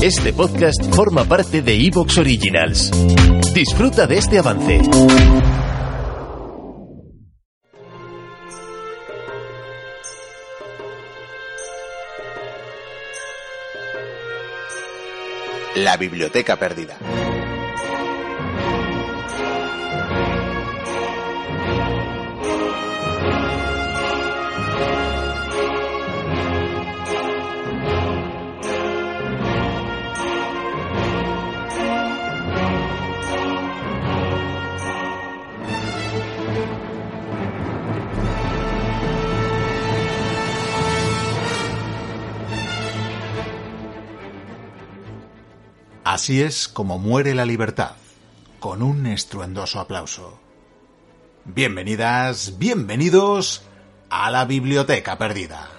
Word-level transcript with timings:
Este 0.00 0.32
podcast 0.32 0.94
forma 0.94 1.24
parte 1.24 1.60
de 1.60 1.74
Evox 1.74 2.18
Originals. 2.18 2.92
Disfruta 3.52 4.06
de 4.06 4.18
este 4.18 4.38
avance. 4.38 4.80
La 15.74 15.96
biblioteca 15.96 16.54
perdida. 16.54 16.96
Así 46.10 46.40
es 46.40 46.68
como 46.68 46.98
muere 46.98 47.34
la 47.34 47.44
libertad, 47.44 47.90
con 48.60 48.80
un 48.80 49.04
estruendoso 49.04 49.78
aplauso. 49.78 50.40
Bienvenidas, 51.44 52.56
bienvenidos 52.56 53.60
a 54.08 54.30
la 54.30 54.46
Biblioteca 54.46 55.18
Perdida. 55.18 55.77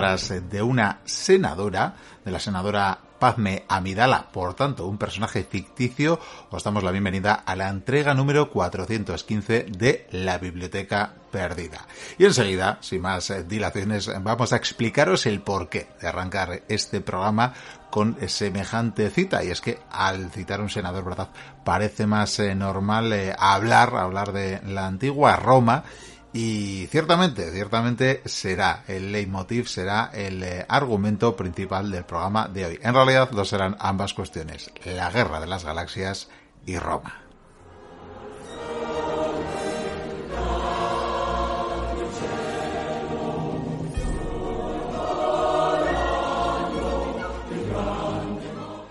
Palabras 0.00 0.50
de 0.50 0.62
una 0.62 1.00
senadora, 1.04 1.94
de 2.24 2.30
la 2.30 2.40
senadora 2.40 2.98
Pazme 3.18 3.64
Amidala, 3.68 4.30
por 4.32 4.54
tanto, 4.54 4.86
un 4.86 4.96
personaje 4.96 5.44
ficticio, 5.44 6.18
os 6.48 6.64
damos 6.64 6.82
la 6.82 6.90
bienvenida 6.90 7.34
a 7.34 7.54
la 7.54 7.68
entrega 7.68 8.14
número 8.14 8.48
415 8.48 9.66
de 9.68 10.06
La 10.12 10.38
Biblioteca 10.38 11.12
Perdida. 11.30 11.86
Y 12.16 12.24
enseguida, 12.24 12.78
sin 12.80 13.02
más 13.02 13.28
eh, 13.28 13.44
dilaciones, 13.44 14.10
vamos 14.22 14.54
a 14.54 14.56
explicaros 14.56 15.26
el 15.26 15.42
porqué 15.42 15.88
de 16.00 16.08
arrancar 16.08 16.62
este 16.68 17.02
programa 17.02 17.52
con 17.90 18.16
semejante 18.26 19.10
cita. 19.10 19.44
Y 19.44 19.50
es 19.50 19.60
que 19.60 19.80
al 19.90 20.30
citar 20.30 20.62
un 20.62 20.70
senador, 20.70 21.04
¿verdad? 21.04 21.28
Parece 21.62 22.06
más 22.06 22.38
eh, 22.38 22.54
normal 22.54 23.12
eh, 23.12 23.34
hablar, 23.38 23.94
hablar 23.96 24.32
de 24.32 24.62
la 24.64 24.86
antigua 24.86 25.36
Roma 25.36 25.84
y 26.32 26.86
ciertamente, 26.90 27.50
ciertamente 27.50 28.22
será 28.24 28.84
el 28.86 29.10
leitmotiv, 29.10 29.66
será 29.66 30.10
el 30.14 30.42
eh, 30.42 30.64
argumento 30.68 31.34
principal 31.34 31.90
del 31.90 32.04
programa 32.04 32.46
de 32.48 32.66
hoy. 32.66 32.78
En 32.82 32.94
realidad 32.94 33.30
lo 33.32 33.44
serán 33.44 33.76
ambas 33.80 34.14
cuestiones, 34.14 34.70
la 34.84 35.10
guerra 35.10 35.40
de 35.40 35.48
las 35.48 35.64
galaxias 35.64 36.28
y 36.66 36.78
Roma. 36.78 37.20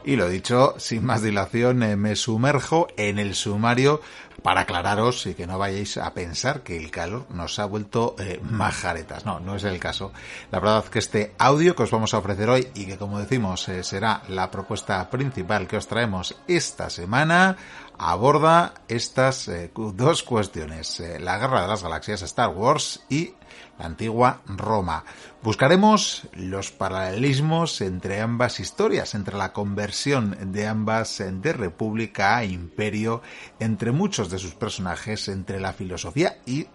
Y 0.09 0.16
lo 0.16 0.27
dicho, 0.27 0.73
sin 0.79 1.06
más 1.06 1.21
dilación, 1.21 1.83
eh, 1.83 1.95
me 1.95 2.16
sumerjo 2.16 2.88
en 2.97 3.19
el 3.19 3.35
sumario 3.35 4.01
para 4.41 4.61
aclararos 4.61 5.25
y 5.25 5.33
que 5.33 5.47
no 5.47 5.57
vayáis 5.57 5.97
a 5.97 6.13
pensar 6.13 6.61
que 6.61 6.77
el 6.77 6.91
calor 6.91 7.25
nos 7.29 7.59
ha 7.59 7.66
vuelto 7.66 8.16
eh, 8.19 8.39
majaretas. 8.44 9.25
No, 9.25 9.39
no 9.39 9.55
es 9.55 9.63
el 9.63 9.79
caso. 9.79 10.11
La 10.51 10.59
verdad 10.59 10.83
es 10.85 10.89
que 10.89 11.00
este 11.00 11.33
audio 11.38 11.75
que 11.75 11.83
os 11.83 11.91
vamos 11.91 12.13
a 12.13 12.19
ofrecer 12.19 12.50
hoy 12.50 12.67
y 12.75 12.85
que 12.85 12.97
como 12.97 13.19
decimos 13.19 13.67
eh, 13.69 13.83
será 13.83 14.22
la 14.27 14.50
propuesta 14.51 15.09
principal 15.09 15.67
que 15.67 15.77
os 15.77 15.88
traemos 15.88 16.35
esta 16.47 16.89
semana 16.89 17.57
aborda 17.99 18.73
estas 18.87 19.47
eh, 19.49 19.71
dos 19.75 20.23
cuestiones. 20.23 20.99
Eh, 21.01 21.19
la 21.19 21.37
guerra 21.37 21.61
de 21.61 21.67
las 21.67 21.83
galaxias, 21.83 22.21
Star 22.21 22.49
Wars 22.49 23.01
y 23.09 23.33
la 23.77 23.85
antigua 23.85 24.41
Roma. 24.47 25.03
Buscaremos 25.43 26.23
los 26.33 26.71
paralelismos 26.71 27.81
entre 27.81 28.21
ambas 28.21 28.59
historias, 28.59 29.13
entre 29.15 29.38
la 29.38 29.53
conversión 29.53 30.51
de 30.51 30.67
ambas 30.67 31.21
de 31.25 31.53
república 31.53 32.38
a 32.38 32.45
imperio, 32.45 33.21
entre 33.59 33.91
muchos 33.91 34.29
de 34.29 34.39
sus 34.39 34.55
personajes, 34.55 35.27
entre 35.27 35.59
la 35.59 35.73
filosofía 35.73 36.38
y 36.45 36.67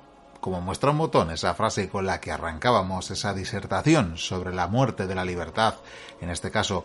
como 0.44 0.60
muestra 0.60 0.90
un 0.90 0.98
botón 0.98 1.30
esa 1.30 1.54
frase 1.54 1.88
con 1.88 2.04
la 2.04 2.20
que 2.20 2.30
arrancábamos 2.30 3.10
esa 3.10 3.32
disertación 3.32 4.18
sobre 4.18 4.54
la 4.54 4.66
muerte 4.66 5.06
de 5.06 5.14
la 5.14 5.24
libertad, 5.24 5.76
en 6.20 6.28
este 6.28 6.50
caso 6.50 6.84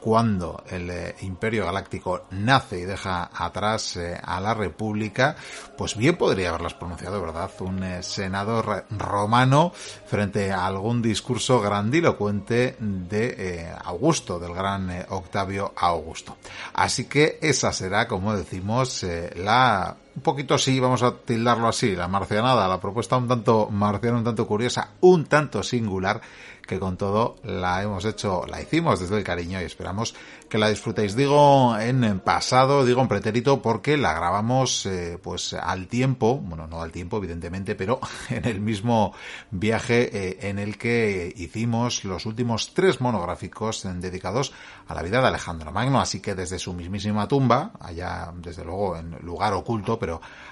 cuando 0.00 0.62
el 0.70 0.90
eh, 0.90 1.14
Imperio 1.22 1.66
Galáctico 1.66 2.26
nace 2.30 2.80
y 2.80 2.84
deja 2.84 3.30
atrás 3.32 3.96
eh, 3.96 4.18
a 4.22 4.40
la 4.40 4.54
República, 4.54 5.36
pues 5.76 5.96
bien 5.96 6.16
podría 6.16 6.50
haberlas 6.50 6.74
pronunciado, 6.74 7.20
¿verdad? 7.20 7.50
Un 7.60 7.82
eh, 7.82 8.02
senador 8.02 8.86
romano 8.90 9.72
frente 10.06 10.52
a 10.52 10.66
algún 10.66 11.02
discurso 11.02 11.60
grandilocuente 11.60 12.76
de 12.78 13.72
Augusto, 13.84 14.38
del 14.38 14.54
gran 14.54 15.06
Octavio 15.08 15.72
Augusto. 15.76 16.36
Así 16.74 17.06
que 17.06 17.38
esa 17.40 17.72
será, 17.72 18.06
como 18.06 18.36
decimos, 18.36 19.04
la 19.36 19.96
un 20.18 20.22
poquito 20.22 20.54
así, 20.54 20.80
vamos 20.80 21.04
a 21.04 21.14
tildarlo 21.14 21.68
así, 21.68 21.94
la 21.94 22.08
marcianada, 22.08 22.66
la 22.66 22.80
propuesta 22.80 23.16
un 23.16 23.28
tanto 23.28 23.68
marciana, 23.70 24.18
un 24.18 24.24
tanto 24.24 24.48
curiosa, 24.48 24.94
un 25.00 25.26
tanto 25.26 25.62
singular, 25.62 26.20
que 26.68 26.78
con 26.78 26.96
todo 26.96 27.36
la 27.42 27.82
hemos 27.82 28.04
hecho, 28.04 28.44
la 28.46 28.60
hicimos 28.60 29.00
desde 29.00 29.16
el 29.16 29.24
cariño 29.24 29.60
y 29.60 29.64
esperamos 29.64 30.14
que 30.48 30.58
la 30.58 30.68
disfrutéis. 30.68 31.16
Digo 31.16 31.76
en 31.78 32.20
pasado, 32.20 32.84
digo 32.84 33.00
en 33.00 33.08
pretérito 33.08 33.62
porque 33.62 33.96
la 33.96 34.12
grabamos 34.12 34.84
eh, 34.86 35.18
pues 35.20 35.54
al 35.54 35.88
tiempo, 35.88 36.36
bueno, 36.36 36.66
no 36.66 36.82
al 36.82 36.92
tiempo 36.92 37.16
evidentemente, 37.16 37.74
pero 37.74 38.00
en 38.28 38.44
el 38.44 38.60
mismo 38.60 39.14
viaje 39.50 40.10
eh, 40.12 40.38
en 40.42 40.58
el 40.58 40.76
que 40.76 41.32
hicimos 41.36 42.04
los 42.04 42.26
últimos 42.26 42.74
tres 42.74 43.00
monográficos 43.00 43.86
dedicados 44.00 44.52
a 44.86 44.94
la 44.94 45.02
vida 45.02 45.22
de 45.22 45.28
Alejandro 45.28 45.72
Magno, 45.72 46.00
así 46.00 46.20
que 46.20 46.34
desde 46.34 46.58
su 46.58 46.74
mismísima 46.74 47.26
tumba, 47.26 47.72
allá 47.80 48.30
desde 48.36 48.64
luego 48.64 48.96
en 48.96 49.16
lugar 49.22 49.54
oculto, 49.54 49.98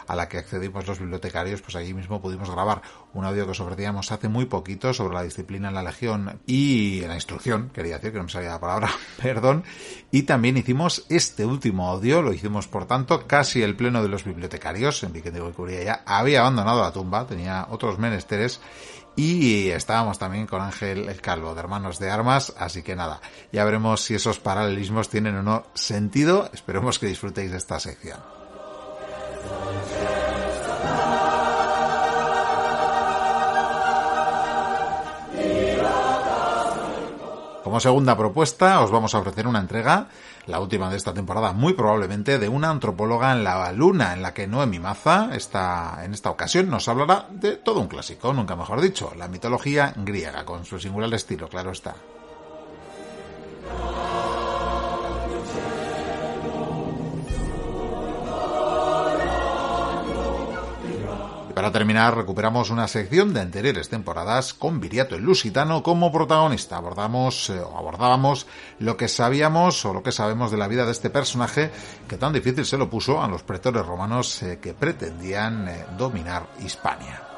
a 0.06 0.15
la 0.15 0.28
que 0.28 0.39
accedimos 0.39 0.87
los 0.87 0.99
bibliotecarios, 0.99 1.62
pues 1.62 1.77
allí 1.77 1.94
mismo 1.94 2.21
pudimos 2.21 2.50
grabar 2.50 2.83
un 3.15 3.25
audio 3.25 3.44
que 3.44 3.53
os 3.53 3.61
ofrecíamos 3.61 4.12
hace 4.12 4.28
muy 4.28 4.47
poquito 4.47 4.93
sobre 4.93 5.15
la 5.15 5.22
disciplina 5.22 5.69
en 5.69 5.75
la 5.75 5.83
Legión 5.83 6.41
y 6.47 7.03
en 7.03 7.09
la 7.09 7.15
instrucción, 7.15 7.71
quería 7.72 7.97
decir 7.97 8.12
que 8.12 8.19
no 8.19 8.25
me 8.25 8.31
salía 8.31 8.50
la 8.50 8.61
palabra, 8.61 8.91
perdón, 9.22 9.65
y 10.11 10.22
también 10.22 10.56
hicimos 10.56 11.06
este 11.09 11.44
último 11.44 11.89
audio, 11.89 12.22
lo 12.22 12.33
hicimos 12.33 12.69
por 12.69 12.87
tanto 12.87 13.27
casi 13.27 13.62
el 13.62 13.77
pleno 13.77 14.03
de 14.03 14.09
los 14.09 14.25
bibliotecarios, 14.25 15.03
Enrique 15.03 15.31
de 15.31 15.41
Curia 15.53 15.83
ya 15.83 16.03
había 16.06 16.41
abandonado 16.41 16.83
la 16.83 16.93
tumba, 16.93 17.27
tenía 17.27 17.67
otros 17.71 17.99
menesteres 17.99 18.61
y 19.17 19.71
estábamos 19.71 20.19
también 20.19 20.47
con 20.47 20.61
Ángel 20.61 21.09
el 21.09 21.21
Calvo 21.21 21.55
de 21.55 21.61
Hermanos 21.61 21.99
de 21.99 22.11
Armas, 22.11 22.53
así 22.59 22.83
que 22.83 22.94
nada, 22.94 23.21
ya 23.50 23.64
veremos 23.64 24.02
si 24.02 24.14
esos 24.14 24.38
paralelismos 24.38 25.09
tienen 25.09 25.37
o 25.37 25.43
no 25.43 25.67
sentido, 25.75 26.50
esperemos 26.52 26.99
que 26.99 27.06
disfrutéis 27.06 27.50
de 27.50 27.56
esta 27.56 27.81
sección. 27.81 28.45
Como 37.66 37.80
segunda 37.80 38.16
propuesta, 38.16 38.78
os 38.78 38.92
vamos 38.92 39.12
a 39.12 39.18
ofrecer 39.18 39.44
una 39.48 39.58
entrega, 39.58 40.06
la 40.46 40.60
última 40.60 40.88
de 40.88 40.96
esta 40.96 41.12
temporada, 41.12 41.52
muy 41.52 41.72
probablemente, 41.72 42.38
de 42.38 42.48
una 42.48 42.70
antropóloga 42.70 43.32
en 43.32 43.42
la 43.42 43.72
luna, 43.72 44.12
en 44.12 44.22
la 44.22 44.32
que 44.32 44.46
Noemi 44.46 44.78
Maza, 44.78 45.30
está, 45.34 45.98
en 46.04 46.14
esta 46.14 46.30
ocasión, 46.30 46.70
nos 46.70 46.86
hablará 46.86 47.26
de 47.28 47.56
todo 47.56 47.80
un 47.80 47.88
clásico, 47.88 48.32
nunca 48.32 48.54
mejor 48.54 48.80
dicho, 48.80 49.12
la 49.18 49.26
mitología 49.26 49.92
griega, 49.96 50.44
con 50.44 50.64
su 50.64 50.78
singular 50.78 51.12
estilo, 51.12 51.48
claro 51.48 51.72
está. 51.72 51.96
Para 61.66 61.80
terminar, 61.80 62.16
recuperamos 62.16 62.70
una 62.70 62.86
sección 62.86 63.34
de 63.34 63.40
anteriores 63.40 63.88
temporadas 63.88 64.54
con 64.54 64.78
Viriato 64.78 65.16
el 65.16 65.24
Lusitano 65.24 65.82
como 65.82 66.12
protagonista. 66.12 66.76
Abordamos 66.76 67.50
eh, 67.50 67.58
o 67.58 67.76
abordábamos 67.76 68.46
lo 68.78 68.96
que 68.96 69.08
sabíamos 69.08 69.84
o 69.84 69.92
lo 69.92 70.00
que 70.00 70.12
sabemos 70.12 70.52
de 70.52 70.58
la 70.58 70.68
vida 70.68 70.86
de 70.86 70.92
este 70.92 71.10
personaje 71.10 71.72
que 72.06 72.18
tan 72.18 72.32
difícil 72.32 72.64
se 72.64 72.78
lo 72.78 72.88
puso 72.88 73.20
a 73.20 73.26
los 73.26 73.42
pretores 73.42 73.84
romanos 73.84 74.44
eh, 74.44 74.60
que 74.62 74.74
pretendían 74.74 75.66
eh, 75.66 75.84
dominar 75.98 76.46
Hispania. 76.64 77.36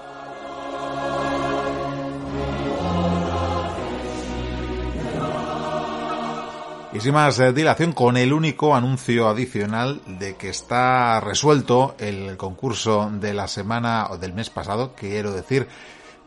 Y 6.99 7.00
sin 7.00 7.15
dilación, 7.55 7.93
con 7.93 8.17
el 8.17 8.33
único 8.33 8.75
anuncio 8.75 9.29
adicional 9.29 10.00
de 10.05 10.35
que 10.35 10.49
está 10.49 11.21
resuelto 11.21 11.95
el 12.00 12.37
concurso 12.37 13.09
de 13.12 13.35
la 13.35 13.47
semana 13.47 14.09
o 14.11 14.19
del 14.19 14.33
mes 14.33 14.50
pasado, 14.50 14.95
quiero 14.97 15.31
decir, 15.31 15.69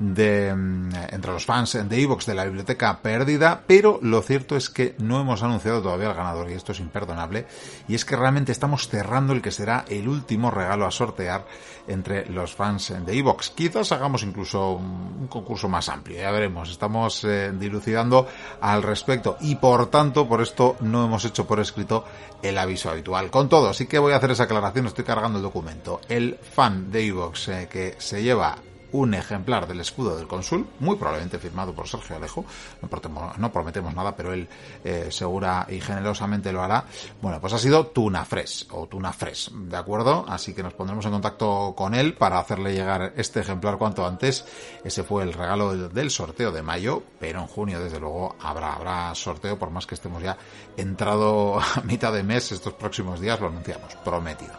de 0.01 0.53
mm, 0.53 0.89
entre 1.11 1.31
los 1.31 1.45
fans 1.45 1.77
de 1.87 2.01
Evox 2.01 2.25
de 2.25 2.33
la 2.33 2.45
biblioteca 2.45 3.01
perdida, 3.01 3.63
pero 3.67 3.99
lo 4.01 4.21
cierto 4.21 4.57
es 4.57 4.69
que 4.69 4.95
no 4.97 5.21
hemos 5.21 5.43
anunciado 5.43 5.81
todavía 5.81 6.09
al 6.09 6.15
ganador 6.15 6.49
y 6.49 6.53
esto 6.53 6.71
es 6.71 6.79
imperdonable 6.79 7.45
y 7.87 7.93
es 7.93 8.03
que 8.03 8.15
realmente 8.15 8.51
estamos 8.51 8.89
cerrando 8.89 9.33
el 9.33 9.41
que 9.41 9.51
será 9.51 9.85
el 9.87 10.07
último 10.07 10.49
regalo 10.49 10.87
a 10.87 10.91
sortear 10.91 11.45
entre 11.87 12.25
los 12.25 12.55
fans 12.55 12.93
de 13.05 13.17
Evox. 13.17 13.51
Quizás 13.51 13.91
hagamos 13.91 14.23
incluso 14.23 14.71
un 14.71 15.27
concurso 15.27 15.69
más 15.69 15.87
amplio, 15.87 16.17
ya 16.17 16.31
veremos, 16.31 16.71
estamos 16.71 17.23
eh, 17.23 17.51
dilucidando 17.53 18.27
al 18.59 18.81
respecto 18.81 19.37
y 19.41 19.55
por 19.55 19.87
tanto 19.87 20.27
por 20.27 20.41
esto 20.41 20.77
no 20.81 21.05
hemos 21.05 21.25
hecho 21.25 21.45
por 21.45 21.59
escrito 21.59 22.05
el 22.41 22.57
aviso 22.57 22.89
habitual. 22.89 23.29
Con 23.29 23.49
todo, 23.49 23.69
así 23.69 23.85
que 23.85 23.99
voy 23.99 24.13
a 24.13 24.17
hacer 24.17 24.31
esa 24.31 24.43
aclaración, 24.43 24.87
estoy 24.87 25.05
cargando 25.05 25.37
el 25.37 25.43
documento. 25.43 26.01
El 26.09 26.37
fan 26.37 26.91
de 26.91 27.05
Evox 27.05 27.47
eh, 27.49 27.69
que 27.71 27.95
se 27.99 28.23
lleva 28.23 28.57
un 28.91 29.13
ejemplar 29.13 29.67
del 29.67 29.79
escudo 29.79 30.17
del 30.17 30.27
cónsul, 30.27 30.67
muy 30.79 30.95
probablemente 30.95 31.39
firmado 31.39 31.73
por 31.73 31.87
Sergio 31.87 32.15
Alejo, 32.15 32.45
no 33.37 33.51
prometemos, 33.51 33.93
nada, 33.93 34.15
pero 34.15 34.33
él 34.33 34.47
eh, 34.83 35.07
segura 35.09 35.65
y 35.69 35.79
generosamente 35.79 36.51
lo 36.51 36.61
hará. 36.61 36.85
Bueno, 37.21 37.39
pues 37.39 37.53
ha 37.53 37.57
sido 37.57 37.87
Tuna 37.87 38.25
Fresh, 38.25 38.67
o 38.71 38.87
Tuna 38.87 39.13
Fresh, 39.13 39.51
¿de 39.51 39.77
acuerdo? 39.77 40.25
Así 40.27 40.53
que 40.53 40.63
nos 40.63 40.73
pondremos 40.73 41.05
en 41.05 41.11
contacto 41.11 41.73
con 41.75 41.93
él 41.93 42.13
para 42.13 42.39
hacerle 42.39 42.73
llegar 42.73 43.13
este 43.15 43.41
ejemplar 43.41 43.77
cuanto 43.77 44.05
antes. 44.05 44.45
Ese 44.83 45.03
fue 45.03 45.23
el 45.23 45.33
regalo 45.33 45.89
del, 45.89 46.11
sorteo 46.11 46.51
de 46.51 46.61
mayo, 46.61 47.03
pero 47.19 47.39
en 47.39 47.47
junio, 47.47 47.81
desde 47.81 47.99
luego, 47.99 48.35
habrá, 48.41 48.73
habrá 48.73 49.15
sorteo, 49.15 49.57
por 49.57 49.69
más 49.69 49.87
que 49.87 49.95
estemos 49.95 50.21
ya 50.21 50.37
entrado 50.77 51.59
a 51.59 51.81
mitad 51.83 52.11
de 52.13 52.23
mes, 52.23 52.51
estos 52.51 52.73
próximos 52.73 53.19
días 53.19 53.39
lo 53.39 53.47
anunciamos, 53.47 53.95
prometido. 54.03 54.53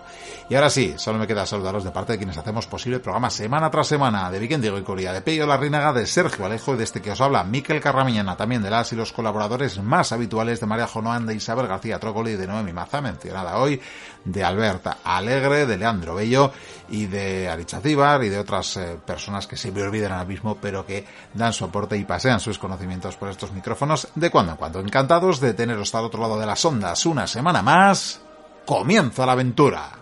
Y 0.49 0.55
ahora 0.55 0.71
sí, 0.71 0.95
solo 0.97 1.19
me 1.19 1.27
queda 1.27 1.47
saludaros 1.47 1.85
de 1.85 1.91
parte 1.91 2.13
de 2.13 2.19
quienes 2.19 2.37
hacemos 2.37 2.67
posible 2.67 2.97
el 2.97 3.03
programa 3.03 3.31
semana 3.31 3.71
tras 3.71 3.87
semana 3.87 4.22
de 4.31 4.79
y 4.79 4.83
Coria, 4.83 5.13
de 5.13 5.23
Peyo 5.23 5.47
Larrinaga, 5.47 5.93
de 5.93 6.07
Sergio 6.07 6.45
Alejo 6.45 6.75
y 6.75 6.77
de 6.77 6.85
este 6.85 7.01
que 7.01 7.11
os 7.11 7.21
habla 7.21 7.45
Miquel 7.45 7.81
Carramiñana, 7.81 8.37
también 8.37 8.63
de 8.63 8.71
las 8.71 8.93
y 8.93 8.97
los 8.97 9.13
colaboradores 9.13 9.83
más 9.83 10.13
habituales 10.13 10.61
de 10.61 10.67
María 10.67 10.87
Jonoan, 10.87 11.27
de 11.27 11.35
Isabel 11.35 11.67
García 11.67 11.99
Trócoli 11.99 12.37
de 12.37 12.47
Noemi 12.47 12.73
Maza, 12.73 13.01
mencionada 13.01 13.59
hoy, 13.59 13.81
de 14.25 14.45
Alberta 14.45 14.99
Alegre, 15.03 15.67
de 15.67 15.77
Leandro 15.77 16.15
Bello 16.15 16.53
y 16.91 17.07
de 17.07 17.49
Aricha 17.49 17.81
Zibar 17.81 18.23
y 18.23 18.29
de 18.29 18.39
otras 18.39 18.77
eh, 18.77 18.99
personas 19.05 19.47
que 19.47 19.57
se 19.57 19.73
me 19.73 19.83
olvidan 19.83 20.13
ahora 20.13 20.25
mismo, 20.25 20.57
pero 20.61 20.85
que 20.87 21.05
dan 21.35 21.53
soporte 21.53 21.97
y 21.97 22.05
pasean 22.05 22.41
sus 22.41 22.59
conocimientos 22.59 23.17
por 23.17 23.31
estos 23.31 23.53
micrófonos 23.53 24.09
de 24.15 24.31
cuando 24.31 24.53
en 24.53 24.59
cuando. 24.59 24.81
Encantados 24.81 25.41
de 25.41 25.55
teneros 25.55 25.95
al 25.95 26.05
otro 26.05 26.21
lado 26.21 26.39
de 26.39 26.47
las 26.47 26.65
ondas 26.65 27.07
una 27.07 27.27
semana 27.27 27.63
más. 27.63 28.21
Comienza 28.67 29.27
la 29.27 29.33
aventura. 29.33 30.02